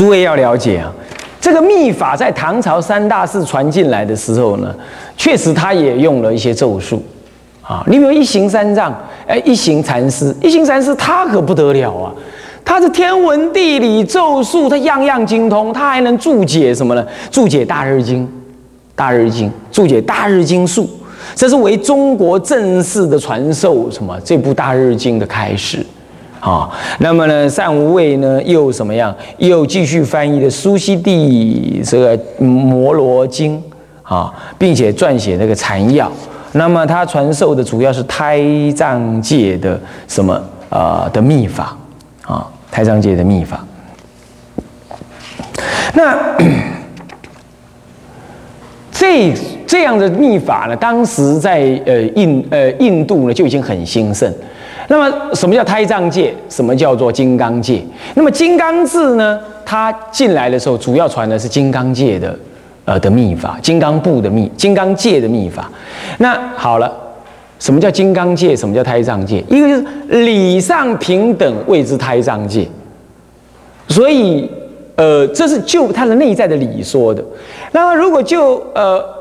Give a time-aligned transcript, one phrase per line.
[0.00, 0.90] 诸位要了解啊，
[1.42, 4.74] 这个秘法在唐朝三大寺传进来的时候呢，
[5.14, 7.04] 确实他也用了一些咒术
[7.60, 7.84] 啊。
[7.86, 12.10] 你比如一行三藏，哎，一行禅师，一行禅师他可不得了啊，
[12.64, 17.06] 他是天文地理咒术，他样样精通，他还能注解什么呢？
[17.30, 18.26] 注解大日经，
[18.94, 20.88] 大日经，注解大日经术，
[21.34, 25.84] 这是为中国正式的传授什么这部大日经的开始。
[26.40, 26.70] 啊，
[27.00, 29.14] 那么呢，善无畏呢又怎么样？
[29.36, 33.62] 又继续翻译的苏西地这个《摩罗经》
[34.02, 36.10] 啊，并且撰写那个禅药。
[36.52, 38.42] 那么他传授的主要是胎
[38.74, 41.76] 藏界的什么啊的秘法
[42.26, 43.62] 啊，胎藏界的秘法。
[45.92, 46.16] 那
[48.90, 49.34] 这
[49.66, 54.32] 这样的秘法呢，当时在呃印呃印度呢就已经很兴盛。
[54.92, 56.34] 那么，什么叫胎藏界？
[56.48, 57.80] 什么叫做金刚界？
[58.16, 59.38] 那么金刚字呢？
[59.64, 62.36] 它进来的时候，主要传的是金刚界的，
[62.84, 65.70] 呃的秘法，金刚部的秘，金刚界的秘法。
[66.18, 66.92] 那好了，
[67.60, 68.56] 什么叫金刚界？
[68.56, 69.44] 什么叫胎藏界？
[69.48, 69.84] 一个就是
[70.24, 72.66] 理上平等谓之胎藏界，
[73.86, 74.50] 所以，
[74.96, 77.22] 呃，这是就它的内在的理说的。
[77.70, 79.19] 那么，如果就呃。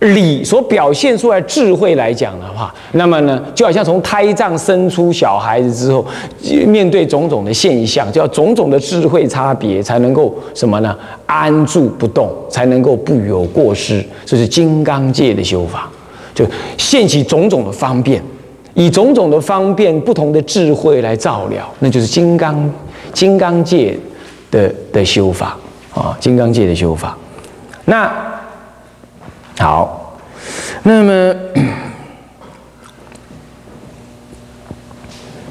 [0.00, 6.04] 理所表现出来智慧来讲的话，那么呢，就好像从胎藏生出小孩子之后，
[6.66, 10.94] 面对种种的现象，叫种种的智慧差别，才能够什么呢？
[11.24, 14.04] 安住不动，才能够不有过失。
[14.26, 15.88] 这是金刚界的修法，
[16.34, 16.44] 就
[16.76, 18.22] 现起种种的方便，
[18.74, 22.70] 以种种的方便，不同的智慧来照料，那就是金刚
[23.14, 23.98] 金刚界
[24.50, 25.56] 的的修法
[25.94, 27.16] 啊，金刚界的修法。
[27.86, 28.25] 那。
[29.58, 30.18] 好，
[30.82, 31.34] 那么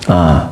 [0.07, 0.49] 啊，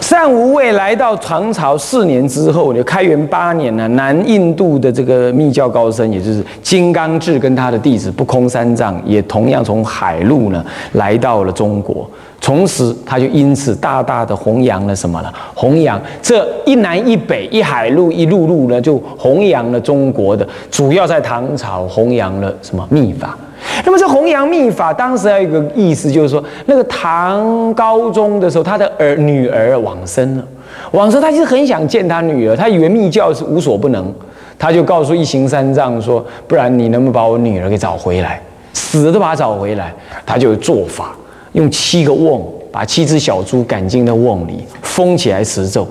[0.00, 10.64] 善无畏来到唐朝四年之后，就开元八年呢，南印度的这个密教高僧，也就是金刚智跟他的弟子不空三藏，也同样从海路呢
[10.94, 12.10] 来到了中国。
[12.42, 15.32] 从此，他就因此大大的弘扬了什么呢？
[15.54, 23.38] 弘扬这一南一北一海路一路路呢，就弘扬了中国的，主要在唐朝弘扬了什么秘法？
[23.86, 30.44] 那么这弘扬秘法，当时还有一个意思，就是说那个唐高宗的时候，他的儿女儿往生了，
[30.90, 34.12] 往生他其实很想见他女儿，他以为密教是无所不能，
[34.58, 38.42] 他就告诉一行三藏说：不然你能不能把我女儿给找回来？
[38.72, 39.94] 死了都把她找回来，
[40.26, 41.14] 他就做法。
[41.52, 45.86] 用七个瓮把七只小猪赶进那瓮里，封起来持咒，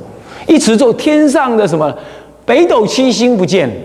[0.47, 1.93] 一持咒，天上的什么
[2.45, 3.75] 北斗七星不见了。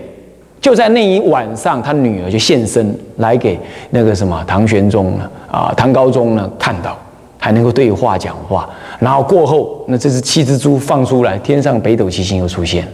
[0.59, 3.57] 就在那一晚上，他女儿就现身来给
[3.91, 6.97] 那个什么唐玄宗呢啊，唐高宗呢看到，
[7.37, 8.67] 还能够对话讲话。
[8.99, 12.87] 然后过后，那这只七只猪放出来，天上北斗七星又出现。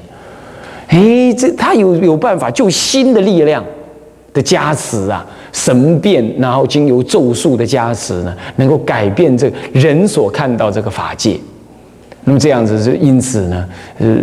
[0.87, 3.63] 哎，这他有有办法，就新的力量
[4.33, 5.25] 的加持啊。
[5.53, 11.39] 神变，然后经由咒术的加持呢，能够改变这人所看到这个法界。
[12.25, 13.65] 那么这样子是因此呢，
[13.99, 14.17] 呃，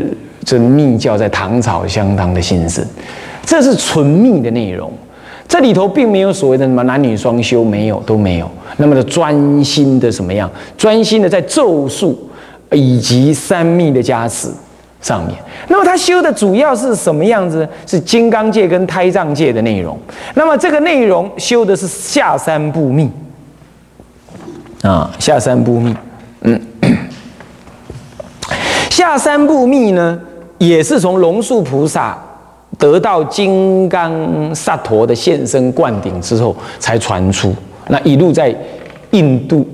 [0.44, 2.84] 这密教在唐朝相当的兴盛。
[3.46, 4.92] 这是纯密的内容，
[5.48, 8.50] 这里头并没有所谓的什么男女双修，没有都没有。
[8.76, 10.50] 那么的专心的什么样？
[10.76, 12.18] 专心的在咒术
[12.72, 14.48] 以及三密的加持。
[15.00, 15.34] 上面，
[15.68, 17.66] 那么他修的主要是什么样子？
[17.86, 19.98] 是金刚界跟胎藏界的内容。
[20.34, 23.10] 那么这个内容修的是下三部密
[24.82, 25.96] 啊，下三部密，
[26.42, 26.60] 嗯，
[28.90, 30.20] 下三部密呢，
[30.58, 32.18] 也是从龙树菩萨
[32.78, 37.54] 得到金刚萨陀的现身灌顶之后才传出，
[37.88, 38.54] 那一路在
[39.12, 39.66] 印度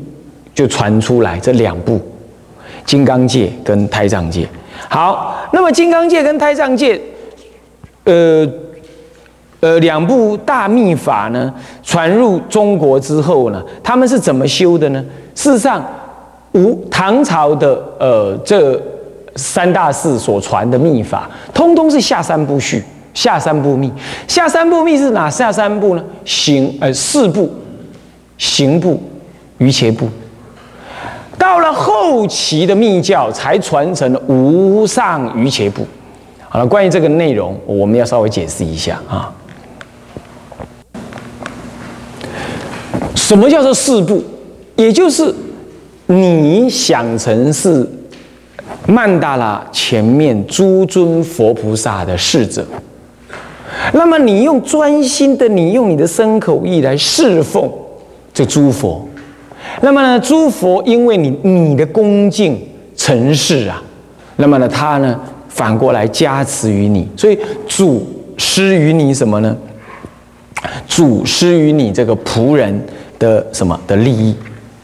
[0.54, 2.00] 就传出来这两部
[2.84, 4.48] 金刚界跟胎藏界。
[4.88, 7.00] 好，那么金刚界跟胎藏界，
[8.04, 8.47] 呃，
[9.60, 11.52] 呃，两部大秘法呢，
[11.82, 15.04] 传入中国之后呢，他们是怎么修的呢？
[15.34, 15.84] 事实上，
[16.52, 18.80] 无唐朝的呃这
[19.34, 22.82] 三大寺所传的秘法，通通是下三部序，
[23.12, 23.93] 下三部密。
[24.26, 26.05] 下三部密是哪下三部呢？
[26.25, 27.52] 行呃四部，
[28.38, 29.02] 行部，
[29.58, 30.08] 瑜伽部。
[31.38, 35.87] 到了后期的密教才传承了无上瑜伽部。
[36.49, 39.33] 好了，关于这个内容，我们要稍微解释一下啊。
[43.15, 44.23] 什么叫做四部？
[44.77, 45.35] 也就是
[46.06, 47.87] 你想成是
[48.87, 52.65] 曼达拉前面诸尊佛菩萨的侍者，
[53.93, 57.71] 那么你用专心的，你用你的身口意来侍奉
[58.33, 59.06] 这诸佛。
[59.82, 62.58] 那么呢，诸佛因为你你的恭敬
[62.96, 63.82] 尘世啊，
[64.36, 65.18] 那么呢，他呢
[65.48, 69.56] 反过来加持于你，所以主施于你什么呢？
[70.88, 72.84] 主施于你这个仆人
[73.18, 74.34] 的什么的利益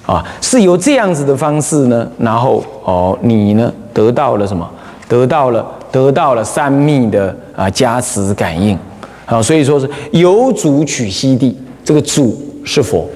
[0.07, 0.25] 啊？
[0.41, 4.69] 是由这样子的方式呢，然后哦，你呢得到了什么？
[5.09, 8.79] 得到了得到了三密的啊加持感应
[9.27, 13.07] 啊，所以说是由主取西地，这个主是佛，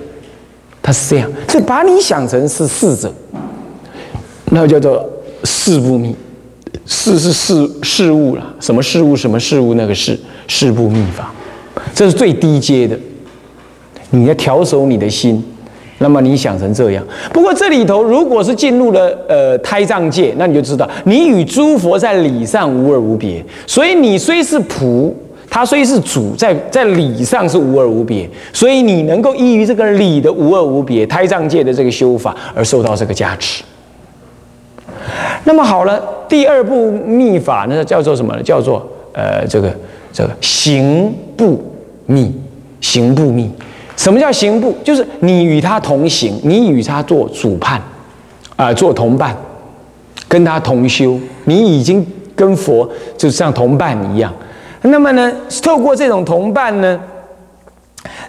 [0.87, 3.13] 他是这样，所以把你想成是侍者，
[4.53, 5.05] 那叫做
[5.43, 6.15] 事不密，
[6.87, 10.17] 事是事事物了，什么事物什么事物那个事
[10.47, 11.35] 事不密法，
[11.93, 12.97] 这是最低阶的，
[14.11, 15.45] 你要调守你的心。
[15.99, 17.03] 那么你想成这样，
[17.33, 23.45] 不过这里头如果是进入了呃胎藏界，那你就知道你与诸佛在理上无二无别。
[23.67, 25.11] 所以你虽是仆，
[25.57, 28.29] 他虽是主，在在理上是无二无别。
[28.53, 33.65] 所以你能够依于这个理的无二无别，胎藏界的这个修法而受到这个加持。
[35.45, 35.99] 那么好了，
[36.29, 38.43] 第二部密法呢叫做什么呢？
[38.43, 39.75] 叫做呃这个
[40.13, 41.65] 这个行部
[42.05, 42.31] 密，
[42.83, 43.51] 行部密。
[43.97, 44.77] 什么叫行部？
[44.85, 47.81] 就是你与他同行，你与他做主判，
[48.57, 49.35] 啊，做同伴，
[50.29, 52.87] 跟他同修，你已经跟佛
[53.17, 54.31] 就像同伴一样。
[54.83, 55.33] 那么呢，
[55.63, 57.01] 透过这种同伴呢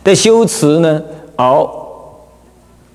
[0.03, 1.01] 的修持呢，
[1.37, 1.69] 哦，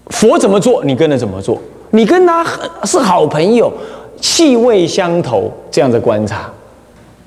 [0.07, 1.61] 佛怎么做，你跟着怎么做，
[1.91, 2.45] 你跟他
[2.85, 3.73] 是好朋友，
[4.21, 6.51] 气味相投，这样的观察。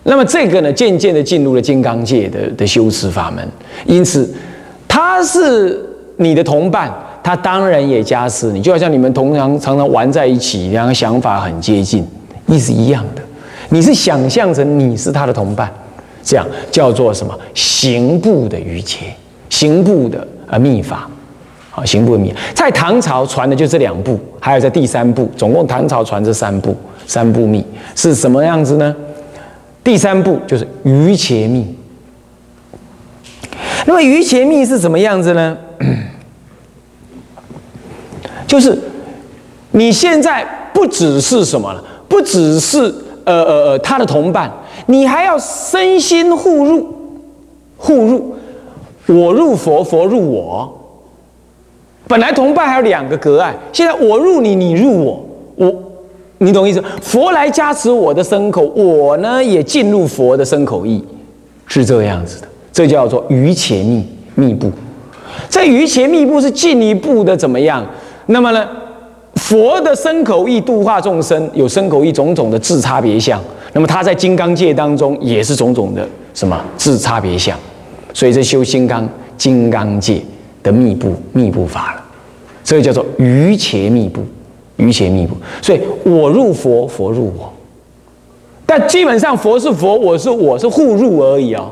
[0.03, 3.47] 那么这个呢，渐渐的进入了金刚界的的修持法门，
[3.85, 4.33] 因此。
[4.87, 5.85] 他是
[6.15, 6.89] 你的同伴，
[7.21, 12.07] 他当然也加持你，就好像你们同常常常玩在一起，两个想法很接近，
[12.45, 13.21] 意思一样的。
[13.67, 15.69] 你是想象成你是他的同伴，
[16.25, 18.97] 这样叫做什么行部的瑜伽，
[19.47, 21.07] 行部的啊秘法，
[21.69, 22.33] 啊行部的秘。
[22.55, 26.75] 在唐朝传的就这两部，还有在第三部，总共唐朝传这三部，
[27.05, 27.63] 三部秘
[27.95, 28.93] 是什么样子呢？
[29.83, 31.75] 第三部就是瑜伽秘。
[33.85, 35.55] 那么瑜伽密是什么样子呢？
[38.47, 38.75] 就是
[39.71, 40.43] 你现在
[40.73, 42.79] 不只是什么了，不只是
[43.25, 44.51] 呃呃呃他的同伴，
[44.87, 46.87] 你还要身心互入，
[47.77, 48.35] 互入，
[49.07, 50.71] 我入佛，佛入我。
[52.07, 55.73] 本来同伴还有两个隔碍，现在我入你，你入我，我，
[56.37, 56.83] 你懂意思？
[57.01, 61.03] 佛来加持我的身口，我呢也进入佛的身口意，
[61.65, 62.47] 是这样子的。
[62.71, 64.05] 这叫做余前密
[64.35, 64.69] 密布，
[65.49, 67.83] 这余前密布是进一步的怎么样？
[68.27, 68.67] 那么呢，
[69.35, 73.41] 佛的身口意度化众生，有身口意种种的自差别相。
[73.75, 77.59] 那么他在金刚界当中也是种种的什么自差别相，
[78.13, 80.21] 所以这修金刚金刚界
[80.63, 82.01] 的密布密布法了。
[82.63, 84.21] 这个叫做余且密布，
[84.77, 85.35] 余且密布。
[85.61, 87.51] 所以我入佛，佛入我，
[88.65, 91.69] 但基本上佛是佛，我是我是互入而已哦。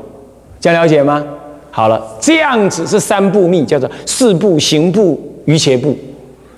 [0.59, 1.25] 这样了解吗？
[1.71, 5.95] 好了，这样子是三步密，叫做四步行步余切步，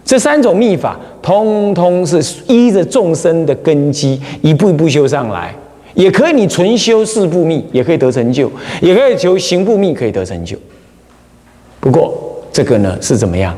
[0.04, 5.52] 这三种密法，通通是依着众生的根基，一步一步修上来。
[5.96, 8.48] 也可以你纯修四步密，也可以得成就；
[8.80, 10.56] 也可以求行步密，可以得成就。
[11.80, 12.14] 不过
[12.52, 13.58] 这个呢是怎么样？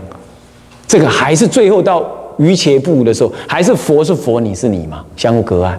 [0.88, 5.04] 这个还是最后到于切步的时候，还是佛是佛，你是你嘛？
[5.18, 5.78] 相互隔岸。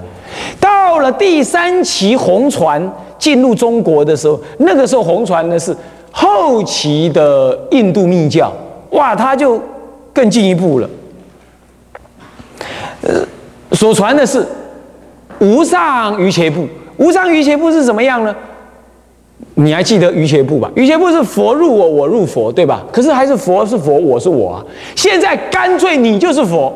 [0.60, 2.92] 到了第三期红船。
[3.18, 5.76] 进入中国的时候，那个时候红船呢是
[6.12, 8.52] 后期的印度密教，
[8.90, 9.60] 哇，他就
[10.12, 10.88] 更进一步了。
[13.72, 14.44] 所传的是
[15.40, 18.34] 无上瑜伽部，无上瑜伽部是怎么样呢？
[19.54, 20.70] 你还记得瑜伽部吧？
[20.74, 22.84] 瑜伽部是佛入我，我入佛，对吧？
[22.92, 24.64] 可是还是佛是佛，我是我啊。
[24.96, 26.72] 现在干脆你就是佛。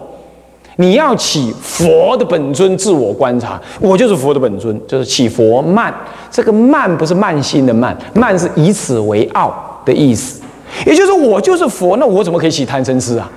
[0.76, 5.92] 你要起佛的本尊自我观察，我就是佛的本尊，就是起佛慢。
[6.30, 10.40] 这个慢不是慢心的慢，慢是以此为傲的意思。
[10.86, 13.30] 也就是我就是佛，那我怎么可以起贪嗔痴啊？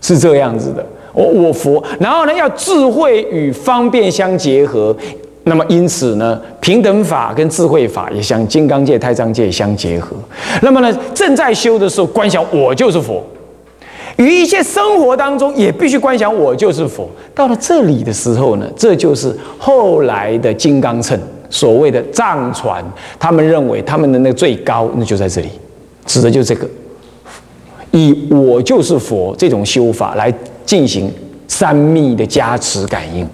[0.00, 0.84] 是这样子的。
[1.12, 4.96] 我我佛，然后呢，要智慧与方便相结合。
[5.44, 10.14] 那么因此呢，平等法跟智慧法也相金刚界、太上界相结合。
[10.60, 13.24] 那么呢，正在修的时候，观想我就是佛。
[14.16, 17.08] 于一切生活当中，也必须观想我就是佛。
[17.34, 22.84] 到了这里的时候呢，这就是后来的金刚乘，所谓的藏传，
[23.18, 25.48] 他们认为他们的那个最高，那就在这里，
[26.04, 26.68] 指的就是这个，
[27.92, 30.32] 以我就是佛这种修法来
[30.70, 31.12] 进行
[31.48, 33.26] 三密的加持感应，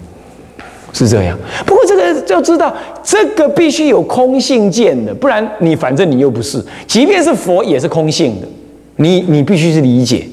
[0.91, 1.37] 是这样。
[1.67, 8.47] 不过这个要知道，这个必须有空性见的，不然你反正你又不是，即便是佛也是空性的，
[8.95, 10.27] 你你必须是理解。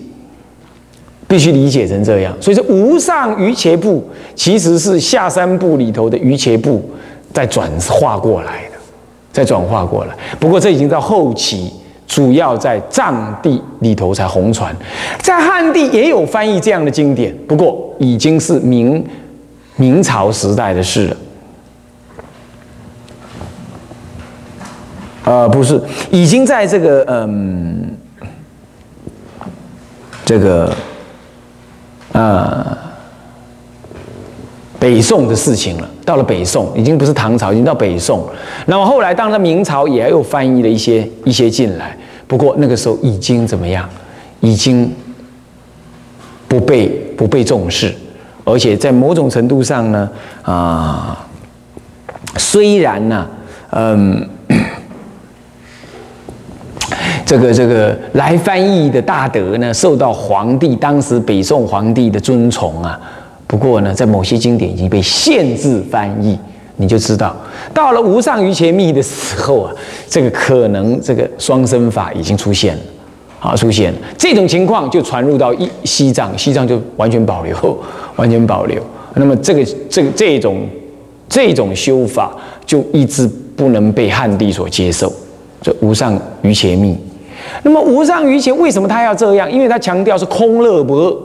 [1.26, 2.34] 必须理解成这样。
[2.40, 4.02] 所以说，无上瑜伽部
[4.34, 6.82] 其实是下三部里头的瑜伽部
[7.34, 8.78] 在转化过来的，
[9.30, 10.14] 在转化过来。
[10.40, 11.70] 不过这已经到后期，
[12.14, 14.72] 主要在藏地里头才红传，
[15.18, 19.04] 在汉地也有翻译这样的经典，不过已经是明
[19.74, 21.16] 明朝时代的事了。
[25.24, 27.96] 呃，不是，已经在这个嗯，
[30.24, 30.72] 这个
[32.12, 32.78] 呃
[34.78, 35.90] 北宋的事情了。
[36.04, 38.24] 到了北宋，已经不是唐朝，已经到北宋。
[38.66, 41.98] 那么后来，当然明朝也又翻译了一些一些进来。
[42.34, 43.88] 不过那个时候已经怎么样？
[44.40, 44.92] 已经
[46.48, 47.94] 不被不被重视，
[48.42, 50.10] 而且在某种程度上呢，
[50.42, 51.24] 啊，
[52.36, 53.24] 虽然呢，
[53.70, 54.28] 嗯。
[57.24, 63.00] 这个这个来翻译的大德呢，受到皇帝当时北宋皇帝的尊崇啊。
[63.46, 66.36] 不过呢，在某些经典已经被限制翻译，
[66.76, 67.34] 你就知道，
[67.72, 69.72] 到了无上瑜伽密的时候啊，
[70.08, 72.82] 这个可能这个双生法已经出现了，
[73.38, 77.56] 啊，出现了这种情况就传入到一西藏，西藏就完全保留，
[78.16, 78.82] 完全保留。
[79.14, 80.66] 那么这个这个这种
[81.28, 82.34] 这种修法
[82.66, 85.12] 就一直不能被汉地所接受，
[85.62, 86.98] 这无上瑜伽密。
[87.62, 89.50] 那么无上瑜伽为什么他要这样？
[89.50, 91.16] 因为他强调是空乐不二，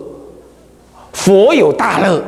[1.14, 2.22] 佛有大乐，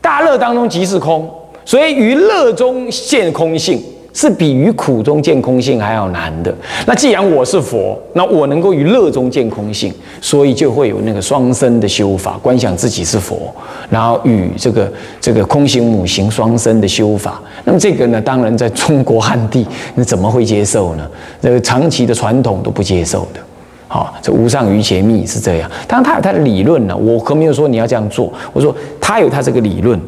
[0.00, 1.28] 大乐当中即是空，
[1.68, 3.78] 所以于乐中见空性。
[4.14, 6.52] 是比于苦中见空性还要难的。
[6.86, 13.54] 那既然我是佛，那我能够于乐中见空性，所以就会有那个双生的修法，观想自己是佛，
[13.88, 17.40] 然后与这个这个空行母行双生的修法。
[17.64, 21.08] 那么这个呢，当然在中国汉地，那怎么会接受呢？
[21.40, 23.40] 这个长期的传统都不接受的。
[23.86, 25.70] 好，这无上瑜伽密是这样。
[25.86, 28.32] 当然他有他的理论呢，我可没有说你要这样做。
[28.52, 30.00] 我说他有他这个理论。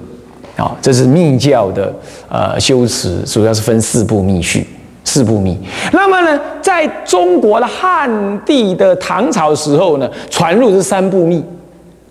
[0.56, 1.92] 啊，这是密教的
[2.28, 4.66] 呃修持，主要是分四部密序，
[5.04, 5.56] 四部密。
[5.92, 11.42] 那么呢，在中国的汉地的唐朝时候呢，传入是三部密，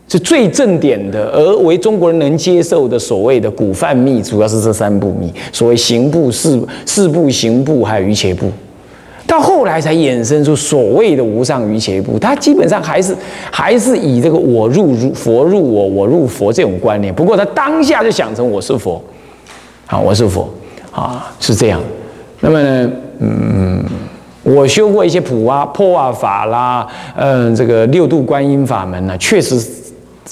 [0.08, 8.52] 是最正点的，而为中国人能接受的所谓的古范密，主要是这三部密，所谓行部、四四部行部，还有瑜伽部。
[9.30, 13.16] 到后来才衍生出所谓的无上瑜伽部，它基本上还是
[13.52, 17.14] 还是以这个我入如佛入我，我入佛这种观念。
[17.14, 19.00] 不过他当下就想成我是佛，
[19.86, 20.50] 啊，我是佛，
[20.92, 21.80] 啊，是这样。
[22.40, 23.86] 那么，嗯，
[24.42, 29.60] 我修过一些普啊破啊法啦，嗯，这个六度观音法门呢，确实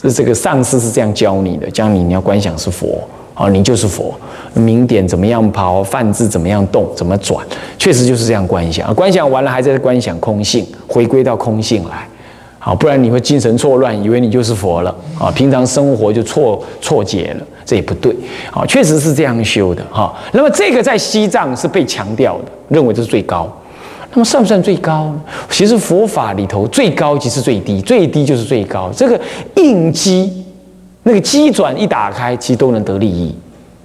[0.01, 2.99] 是这个上师是这样教你的，教你你要观想是佛。
[3.37, 4.15] 哦，你就是佛，
[4.55, 7.45] 明点怎么样跑，泛字怎么样动，怎么转，
[7.77, 8.91] 确实就是这样观想。
[8.95, 12.07] 观想完了，还在观想空性，回归到空性来。
[12.57, 14.93] 好，不然你会精神错乱，以为你就是佛了。
[15.19, 18.11] 啊，平常生活就错错解了，这也不对。
[18.51, 19.85] 啊，确实是这样修的。
[19.91, 23.47] 哈，那么这个在西藏是被强调的，认为这是最高。
[24.13, 25.21] 那么算不算最高呢？
[25.51, 28.89] 其实佛法里头最高即是最低，最低就是最高。
[28.95, 29.21] 这个
[29.57, 30.43] 应机。
[31.07, 33.33] 那个机转一打开，其实都能得利益，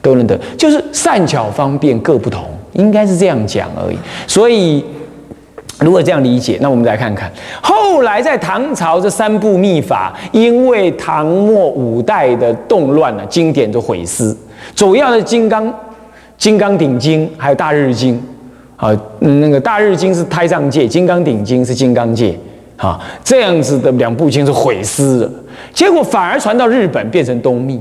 [0.02, 3.96] 都能得，就是善巧方便各不同，应该是这样讲而已。
[4.26, 4.84] 所以，
[5.78, 7.30] 如果这样理解，那我们来看看，
[7.62, 14.36] 后来在唐朝这三部秘法，因为唐末五代的动乱呢，经典都毁失。
[14.74, 15.64] 主要的《金刚》
[16.36, 18.14] 《金刚顶经》还有《大日经》，
[18.84, 22.36] 啊，那个《大日经》是胎藏界，《金刚顶经》是金刚界。
[22.82, 25.30] 啊，这样子的两部经是毁失了，
[25.72, 27.80] 结果反而传到日本变成东密。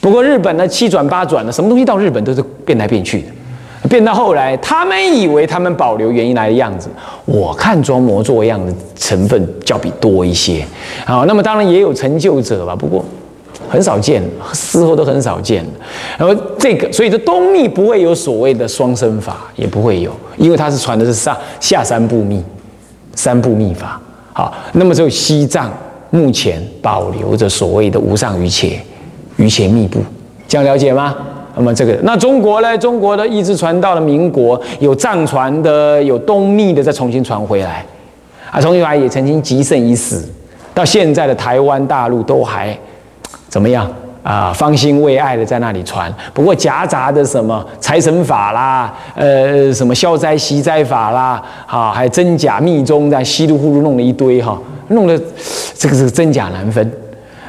[0.00, 6.88] 不过日本呢七转八转的，什么东西到日本都是变来变去的，变到后来他们以为他们保留原来的样子，
[7.24, 10.66] 我看装模作样的成分较比多一些。
[11.04, 13.04] 好，那么当然也有成就者吧，不过
[13.68, 14.20] 很少见，
[14.52, 15.64] 事后都很少见。
[16.18, 22.42] 然后这个，所以这东密不会有所谓的双生法，也不会有，因为它是传的是上下三部密，
[23.14, 24.00] 三部密法。
[24.36, 25.72] 好，那么就西藏
[26.10, 28.78] 目前保留着所谓的无上瑜伽，
[29.36, 29.98] 瑜伽密布，
[30.46, 31.16] 这样了解吗？
[31.56, 32.76] 那么这个，那中国呢？
[32.76, 37.82] 中国的一直传到了民国，有藏传的，有东密的，再重新传回来，
[38.50, 40.22] 啊，重新来也曾经极盛一时，
[40.74, 42.78] 到现在的台湾大陆都还
[43.48, 43.90] 怎么样？
[44.26, 55.16] 啊，方兴未艾的在那里传，不过夹杂的什么财神法啦，呃，什么消灾息灾法啦，哈，还真假密宗在稀里糊涂弄了一堆哈，弄得
[55.76, 56.90] 这个是真假难分。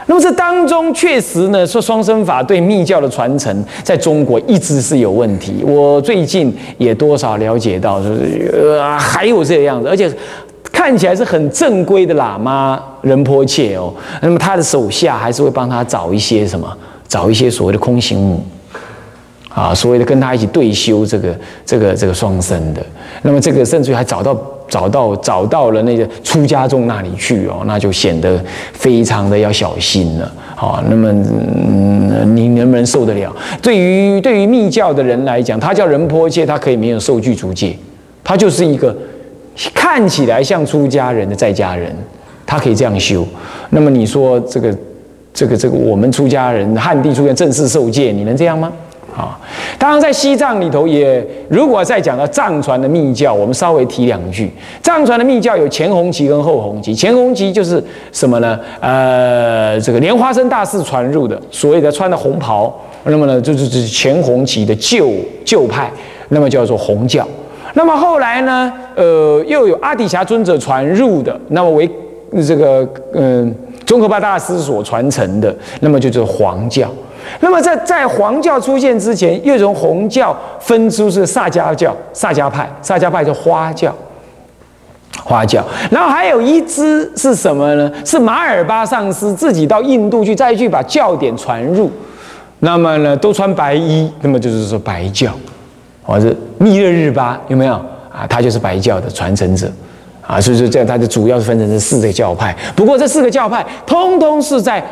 [0.05, 5.63] 那么这当中确实呢，说双生法对密教的传承在中国一直是有问题。
[5.65, 10.11] 我最近也多少了解到，就是呃还有这个样子，而且。
[10.77, 13.91] 看起来是很正规的喇嘛仁波切哦，
[14.21, 16.71] 那么他的手下还是会帮他找一些什么，
[17.07, 18.45] 找一些所谓的空行母。
[19.49, 22.81] 啊，所谓的跟他一起对修这个这个这个双生的，
[23.23, 24.37] 那么这个甚至于还找到
[24.69, 28.39] 找到找到了那个出家众那里去哦，那就显得
[28.73, 30.31] 非常的要小心了。
[30.55, 31.11] 好，那么
[32.35, 33.35] 你能不能受得了？
[33.59, 37.75] 对于对于密教的人来讲，他叫仁波切，他可以没有受具足戒，
[38.23, 38.95] 他就是一个
[39.73, 41.95] 看起来像出家人的在家人，
[42.45, 43.25] 他可以这样修。
[43.71, 44.75] 那么你说这个
[45.33, 48.71] 这个这个我们出家人汉地出现正式受戒，你能这样吗？
[49.15, 49.35] 啊，
[49.79, 54.51] 当然，在西藏里头也，如果再讲到藏传的密教，我们稍微提两句。
[54.83, 58.59] 藏传的密教有前红旗跟后红旗，前红旗就是什么呢？
[58.79, 62.71] 呃，这个莲花生大士传入的，所谓的穿的红袍，
[63.05, 65.09] 那么呢，就是就是前红旗的旧
[65.43, 65.91] 旧派，
[66.29, 67.27] 那么叫做红教。
[67.77, 71.87] 那么后来呢，呃，又有阿底峡尊者传入的，那么为
[72.43, 73.53] 这个嗯，
[73.85, 76.89] 宗喀巴大师所传承的，那么就是黄教。
[77.39, 83.93] 那么在在黄教出现之前，又从红教分出是萨迦教、萨迦派，萨迦派叫花教，
[85.23, 85.63] 花教。
[85.91, 87.91] 然后还有一支是什么呢？
[88.03, 91.91] 是马尔巴上师自己到印度去，再去把教典传入。
[92.61, 95.31] 那么呢，都穿白衣，那么就是说白教，
[96.01, 97.73] 或者密勒日巴有没有
[98.11, 98.25] 啊？
[98.29, 99.71] 他就是白教的传承者
[100.21, 100.39] 啊。
[100.39, 102.55] 所以说这，他就主要是分成这四个教派。
[102.75, 104.83] 不过这四个教派，通通是在。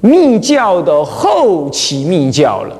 [0.00, 2.76] 密教的后期密教了，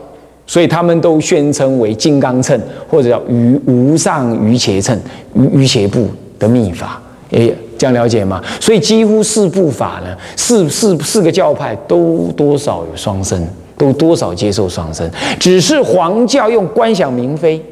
[0.47, 2.57] 所以他们都宣称为金刚乘
[2.89, 4.97] 或者叫无无上瑜伽乘
[5.35, 6.07] 瑜瑜伽部
[6.39, 8.41] 的密法，诶，这样了解吗？
[8.61, 13.45] 所以几乎四部法呢，四四四个教派都多少有双生，
[13.79, 15.09] 都多少接受双生，
[15.41, 17.63] 只是黄教用观想明非，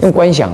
[0.00, 0.50] 用观想，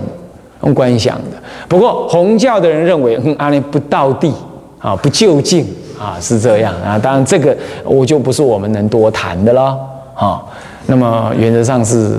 [0.64, 1.36] 用观想的。
[1.68, 4.32] 不过红教的人认为，嗯，阿弥不到地
[4.78, 5.64] 啊，不就近。
[6.00, 9.78] 啊，是这样啊，当然这个我就不是我们能多谈的了
[10.14, 10.42] 啊。
[10.86, 12.16] 那么原则上是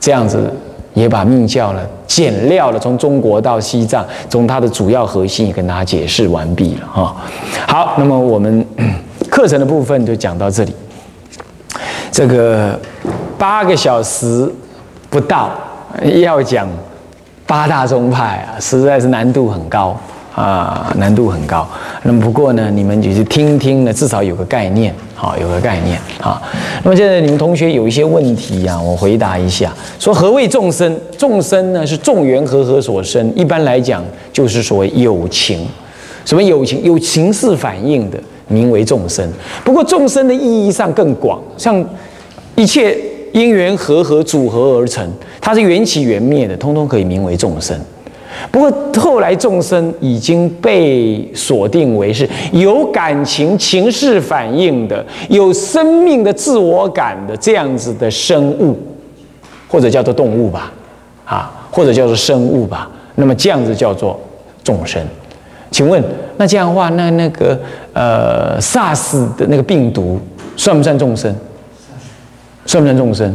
[0.00, 0.52] 这样子，
[0.94, 7.16] 也把密教呢简料了，从中国到西藏，从它的主要核心也跟大家解释完毕了哈。
[7.68, 8.66] 好，那么我们
[9.30, 10.74] 课程的部分就讲到这里。
[12.14, 12.78] 这个
[13.36, 14.48] 八个小时
[15.10, 15.50] 不到
[16.22, 16.68] 要讲
[17.44, 19.98] 八大宗派啊，实在是难度很高。
[20.32, 21.66] 啊，难度很高。
[22.02, 26.40] 那么不过呢，你们就是听听呢，至少有个概念，好，有个概念啊。
[26.84, 29.72] 那么现在你们同学有一些问题呀，我回答一下。
[29.98, 30.96] 说何谓众生？
[31.18, 35.66] 众生呢是众缘和合所生，一般来讲就是所谓有情。
[36.24, 36.82] 什么有情？
[36.84, 39.28] 有情是反应的，名为众生。
[39.64, 41.84] 不过众生的意义上更广，像
[42.56, 42.96] 一切
[43.32, 45.08] 因缘和合组合而成，
[45.40, 47.78] 它是缘起缘灭的，通通可以名为众生。
[48.50, 58.76] 不过后来众生已经被锁定为是有感情、情绪反应的、有生命的自我感的这样子的生物，
[59.68, 60.72] 或者叫做动物吧，
[61.24, 62.90] 啊，或者叫做生物吧。
[63.14, 64.18] 那么这样子叫做
[64.64, 65.00] 众生。
[65.74, 66.00] 请问，
[66.36, 67.58] 那这样的话，那那个
[67.92, 70.20] 呃，SARS 的那个病毒
[70.56, 71.34] 算不算众生？
[72.64, 73.34] 算不算众生？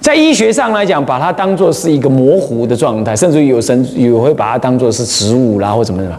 [0.00, 6.18] 在医学上来讲，把它当做是一个模糊的状态，甚至于有神也会把它当做是植物啦，或怎么怎么。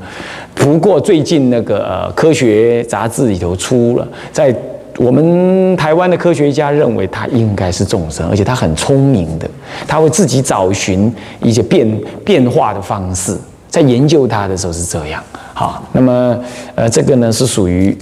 [0.55, 4.55] 不过最近那个呃科学杂志里头出了，在
[4.99, 9.45] 我们台湾的科学家认为它应该是众生，而且它很聪明的，
[9.85, 11.85] 它会自己找寻一些变
[12.23, 13.35] 变化的方式，
[13.71, 15.23] 在研究它的时候是这样。
[15.55, 16.37] 好，那么
[16.75, 17.97] 呃这个呢是属于。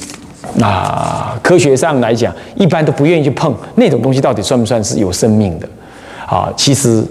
[0.59, 5.69] 啊科学上来讲，一般都不愿意去碰那种东西，到底算不算是有生命的？
[6.25, 7.03] 啊，其实，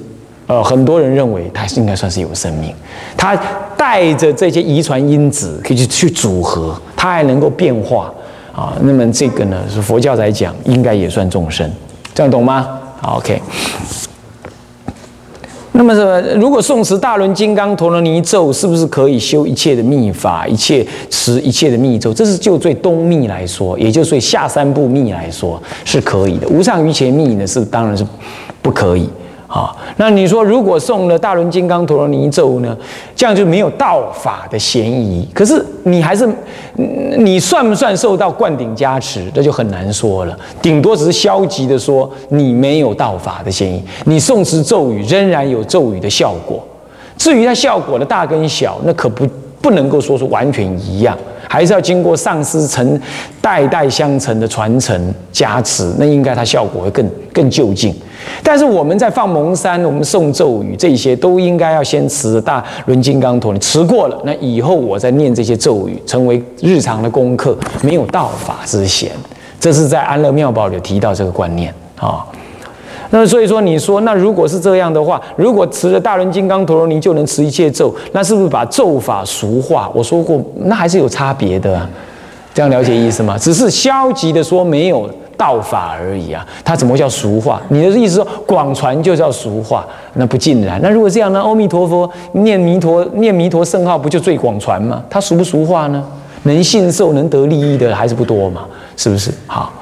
[0.48, 2.74] 呃，很多人认为它应该算是有生命，
[3.16, 3.38] 它
[3.76, 8.12] 带着这些遗传因子可以去去组合，它还能够变化
[8.52, 8.72] 啊。
[8.80, 11.70] 那么这个呢，是佛教来讲，应该也算众生，
[12.12, 12.66] 这样懂吗？
[13.00, 13.40] 好，OK。
[15.78, 15.94] 那么，
[16.36, 22.12] 如果宋持大轮金刚陀罗尼咒，是不是可以修一切的密法，一切持一切的密咒？
[22.12, 26.48] 这是就最东密来说，也就对下三部密来说是可以的。
[26.48, 28.04] 无上瑜伽密呢，是当然是
[28.60, 29.08] 不可以。
[29.48, 32.76] 啊，那你说如果送了大轮金刚陀罗尼咒呢，
[33.16, 35.26] 这样就没有道法的嫌疑。
[35.32, 36.28] 可是你还是，
[37.16, 39.24] 你算不算受到灌顶加持？
[39.34, 40.38] 那就很难说了。
[40.61, 43.82] 顶多只是消极的说你没有道法的嫌疑。
[44.04, 46.62] 你诵持咒语仍然有咒语的效果。
[47.16, 49.26] 至于它效果的大跟小，那可不
[49.62, 51.16] 不能够说是完全一样。
[51.48, 53.00] 还是要经过上师承
[53.40, 57.94] 代代相承的传承加持，那应该它效果会更更就近。
[58.42, 69.11] 但是我们在放蒙山，我们诵咒语这些都应该要先持大轮金刚陀，你持过了，那以后我再念这些咒语，成为日常的功课，没有道法之嫌。
[69.58, 72.24] 这是在安乐妙宝里提到这个观念啊。
[73.10, 79.90] 那所以说，你说那如果是这样的话，如果持了大轮金刚陀罗尼就能持一切咒，那是不是把咒法俗化？
[79.94, 81.88] 我说过，那还是有差别的，
[82.52, 83.38] 这样了解意思吗？
[83.38, 87.62] 只是消极的说没有道法而已啊，它怎么叫俗化？
[87.68, 89.86] 你的意思说广传就叫俗化？
[90.14, 90.78] 那不尽然。
[90.82, 91.40] 那如果这样呢？
[91.40, 95.02] 阿弥陀佛念弥陀念弥陀圣号，不就最广传吗？
[95.08, 96.04] 它俗不俗化呢？
[96.42, 98.66] 能信受能得利益的还是不多嘛？
[98.96, 99.32] 是不是？
[99.46, 99.72] 好。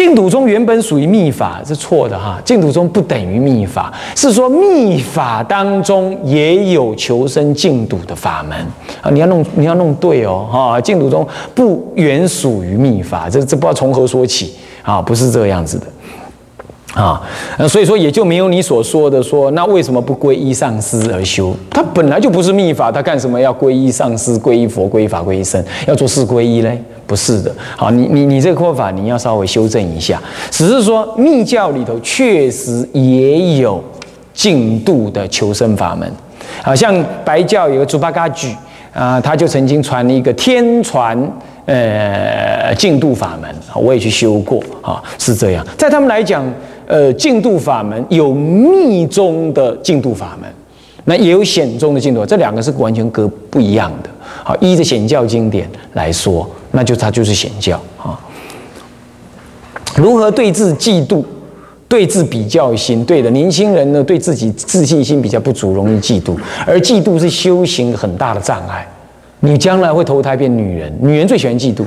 [0.00, 2.40] 净土宗原本属于密法，是错的哈。
[2.42, 8.58] 净土宗不等于密法，是说密法当中也有求生净土的法门
[9.02, 9.10] 啊。
[9.10, 10.80] 你要弄，你要弄对哦哈。
[10.80, 15.86] 净土宗不原属于密法，这这不知道从何说起啊，不是这个样子的。
[16.94, 17.22] 啊，
[17.56, 21.54] 那所以说也就没有你所说的说，那为什么不皈依上师而修？
[21.70, 26.82] 他本来就不是密法，他干什么要皈依上师、皈依佛、皈依法、皈依僧，要做四皈依嘞？
[27.06, 27.54] 不是的。
[27.76, 30.20] 好，你你你这个说法你要稍微修正一下。
[30.50, 33.82] 只是说密教里头确实也有
[34.34, 36.10] 净度的求生法门，
[36.62, 36.92] 好像
[37.24, 38.52] 白教有个猪八嘎举
[38.92, 41.16] 啊，他就曾经传了一个天传。
[41.66, 45.64] 呃，净度法门，我也去修过啊，是这样。
[45.76, 46.44] 在他们来讲，
[46.86, 50.50] 呃，净度法门有密宗的净度法门，
[51.04, 54.10] 那也有显宗的净度，这两个是完全隔不一样的。
[54.42, 58.18] 好，依着显教经典来说，那就它就是显教啊。
[59.96, 61.22] 如何对治嫉妒？
[61.88, 63.28] 对治比较心，对的。
[63.30, 68.86] 年轻人呢，对自己自信心比较不足，容易嫉妒，而嫉妒是修行很大的障碍。
[69.40, 71.84] 你将来会投胎变女人，女人最喜欢嫉妒，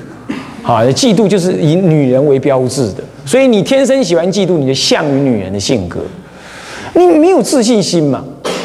[0.62, 6.00] 好，嫉妒就是以女人为标志的，所以你天生喜欢嫉妒，你就像于女人的性格。
[6.96, 8.24] 你没有自信心嘛，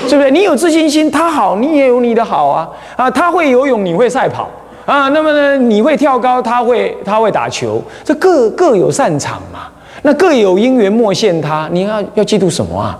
[0.08, 0.30] 对不对？
[0.30, 3.10] 你有自信心，他好，你也有你的好啊啊！
[3.10, 4.50] 他会游泳，你会赛跑
[4.84, 9.68] 啊，那么呢，你会跳高，他会他会打球，这各各有擅长嘛，
[10.02, 12.98] 那各有因缘莫羡他，你要要嫉妒什么啊？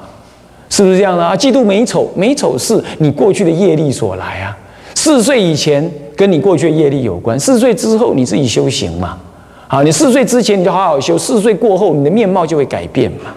[0.71, 1.35] 是不是这样的啊？
[1.35, 4.57] 嫉妒美丑，美丑是你过去的业力所来啊。
[5.01, 9.17] 四岁以前跟你过去的业力有关，四岁之后你自己修行嘛。
[9.69, 13.31] 好，你四岁之前你就好好修，四岁过后你的面貌就会改变嘛。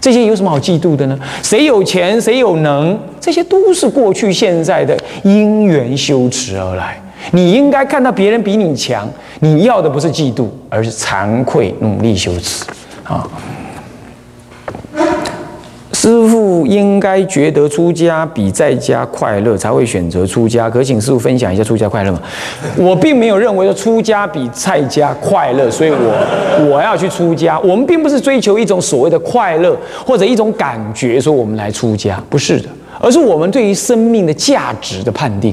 [0.00, 1.18] 这些有什么好嫉妒的呢？
[1.42, 7.02] 谁有钱，谁有能，这些都是过去现在的因缘修持而来。
[7.32, 12.64] 你应该看到别人比你强，你要的不是嫉妒，而是惭愧努力修持
[13.02, 13.28] 啊。
[16.00, 20.70] 师父应该觉得出家比在家快乐，才会选择出家。
[20.70, 22.22] 可请师父分享一下出家快乐吗？
[22.76, 27.58] 我并没有认为说出家比在家快乐，所以我我要去出家。
[27.58, 32.68] 我们并不是追求一种所谓的快乐或者一种感觉，说我们来出家，不是的，
[33.00, 35.52] 而是我们对于生命的价值的判定，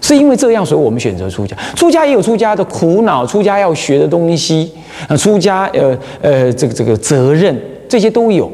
[0.00, 1.56] 是因为这样，所以我们选择出家。
[1.74, 4.70] 出家也有出家的苦恼，出家要学的东西，
[5.08, 8.48] 啊，出家呃呃这个这个责任，这些都有。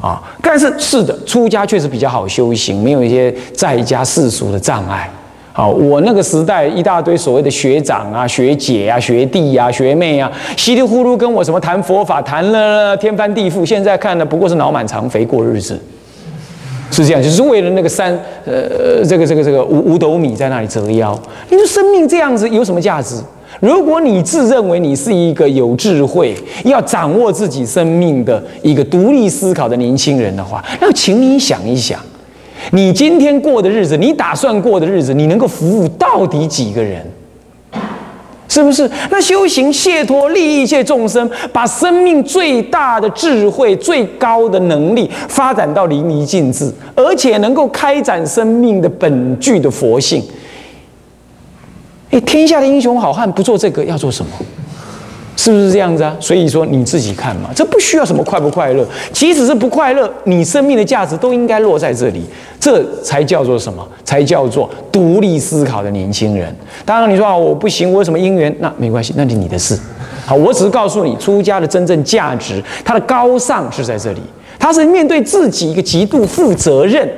[0.00, 5.10] 啊，但是是的，出家确实比较好修行，没有一些在家世俗的障碍。
[5.52, 13.66] 好，我那个时代一大堆所谓的学长啊、学姐啊、学弟啊、学妹啊，稀里糊涂跟我什么谈佛法，谈了天翻地覆。
[13.66, 15.76] 现在看呢，不过是脑满肠肥过日子，
[16.92, 21.18] 是这样，就是为了那个三呃这个这个这个五五斗米在那里折腰。
[21.50, 23.16] 你说生命这样子有什么价值？
[23.60, 31.98] 如果你自认为你是一个有智慧、要掌握自己生命的一个独立思考的年轻人的话，那请你想一想，
[32.72, 37.04] 你今天过的日子，你打算过的日子，你能够服务到底几个人？
[38.50, 38.90] 是不是？
[39.10, 50.22] 那修行解脱利益一切众生，把生命最大的智慧、最高的能力发展到淋漓尽致，而且能够开展生命的本具的佛性。
[52.10, 54.30] 哎，天下的英雄好汉不做这个要做什么？
[55.36, 56.16] 是不是这样子啊？
[56.18, 62.22] 所以说你自己看嘛，这不需要什么快不快乐，即使是不快乐，你生命的价值都应该落在这里，
[62.58, 63.86] 这才叫做什么？
[64.04, 66.54] 才叫做独立思考的年轻人。
[66.84, 68.52] 当然你说啊，我不行，我有什么因缘？
[68.58, 69.78] 那没关系，那是你的事。
[70.26, 74.20] 好，我只是告诉你，出家的真正价值，它的高尚是在这里，
[74.58, 77.08] 它是面对自己一个极度负责任，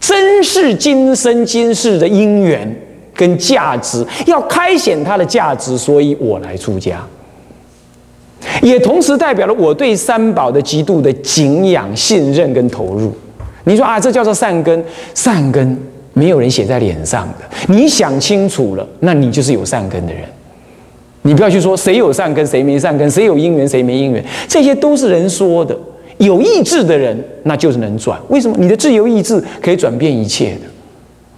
[0.00, 2.76] 珍视今生今世的因缘。
[3.22, 7.00] 跟价值要开显它的价值，所以我来出家，
[8.60, 13.12] 也同时代表了我对三宝的极度的敬仰、信任跟投入。
[13.62, 15.78] 你说啊，这叫做善根，善根
[16.14, 17.72] 没有人写在脸上的。
[17.72, 20.24] 你想清楚了，那你就是有善根的人。
[21.22, 25.78] 你不要去说谁有善根，谁没善根，谁有因缘，谁没因缘，这些都是人说的。
[26.18, 28.20] 有意志的人，那就是能转。
[28.28, 28.56] 为什么？
[28.58, 30.62] 你的自由意志可以转变一切的。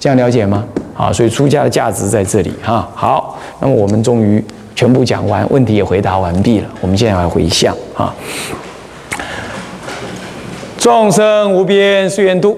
[0.01, 0.65] 这样了解吗？
[0.95, 2.89] 好，所以出家的价值在这里哈。
[2.95, 4.43] 好，那么我们终于
[4.77, 6.67] 全部讲完，问题也回答完毕了。
[6.81, 8.15] 我们现在来回向啊。
[10.79, 12.57] 众生无边誓愿度，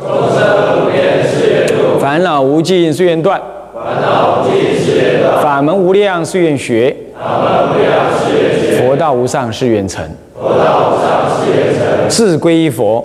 [0.00, 3.40] 众生无边誓愿度；烦恼无尽誓愿断，
[3.72, 10.04] 烦恼无尽誓愿断；法门无量誓愿学，法门无量誓愿学；佛道无上誓愿成，
[10.34, 13.04] 佛道无上誓愿成；志归，依佛；